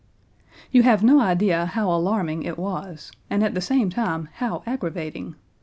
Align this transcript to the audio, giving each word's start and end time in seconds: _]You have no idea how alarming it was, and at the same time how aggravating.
_]You 0.71 0.81
have 0.81 1.03
no 1.03 1.21
idea 1.21 1.67
how 1.67 1.87
alarming 1.91 2.41
it 2.41 2.57
was, 2.57 3.11
and 3.29 3.43
at 3.43 3.53
the 3.53 3.61
same 3.61 3.91
time 3.91 4.29
how 4.33 4.63
aggravating. 4.65 5.35